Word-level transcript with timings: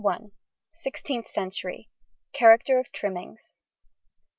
CHAPTER 0.03 0.25
V 0.25 0.31
SIXTEENTH 0.73 1.29
CENTURY. 1.29 1.87
CHARACTER 2.33 2.79
OF 2.79 2.91
TRIMMINGS. 2.91 3.53